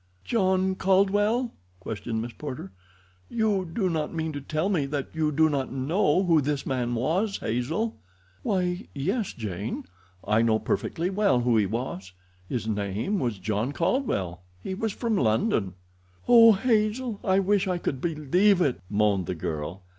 "John 0.25 0.73
Caldwell?" 0.73 1.53
questioned 1.79 2.23
Miss 2.23 2.33
Porter. 2.33 2.71
"You 3.29 3.69
do 3.71 3.87
not 3.87 4.11
mean 4.11 4.31
to 4.33 4.41
tell 4.41 4.67
me 4.67 4.87
that 4.87 5.09
you 5.13 5.31
do 5.31 5.47
not 5.47 5.71
know 5.71 6.23
who 6.23 6.41
this 6.41 6.65
man 6.65 6.95
was, 6.95 7.37
Hazel?" 7.37 7.97
"Why, 8.41 8.87
yes, 8.95 9.31
Jane; 9.31 9.83
I 10.27 10.41
know 10.41 10.57
perfectly 10.57 11.11
well 11.11 11.41
who 11.41 11.55
he 11.55 11.67
was—his 11.67 12.67
name 12.67 13.19
was 13.19 13.37
John 13.37 13.73
Caldwell; 13.73 14.41
he 14.63 14.73
was 14.73 14.91
from 14.91 15.15
London." 15.17 15.75
"Oh, 16.27 16.53
Hazel, 16.53 17.19
I 17.23 17.37
wish 17.37 17.67
I 17.67 17.77
could 17.77 18.01
believe 18.01 18.59
it," 18.59 18.81
moaned 18.89 19.27
the 19.27 19.35
girl. 19.35 19.83